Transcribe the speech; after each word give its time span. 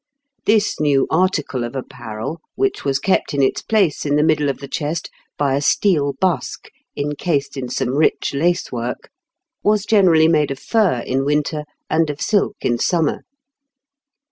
This 0.47 0.79
new 0.79 1.05
article 1.11 1.63
of 1.63 1.75
apparel, 1.75 2.41
which 2.55 2.83
was 2.83 2.97
kept 2.97 3.35
in 3.35 3.43
its 3.43 3.61
place 3.61 4.03
in 4.03 4.15
the 4.15 4.23
middle 4.23 4.49
of 4.49 4.57
the 4.57 4.67
chest 4.67 5.11
by 5.37 5.53
a 5.53 5.61
steel 5.61 6.13
busk 6.13 6.69
encased 6.97 7.55
in 7.55 7.69
some 7.69 7.89
rich 7.91 8.33
lace 8.33 8.71
work, 8.71 9.11
was 9.61 9.85
generally 9.85 10.27
made 10.27 10.49
of 10.49 10.57
fur 10.57 11.03
in 11.05 11.23
winter 11.23 11.65
and 11.87 12.09
of 12.09 12.19
silk 12.19 12.55
in 12.61 12.79
summer. 12.79 13.21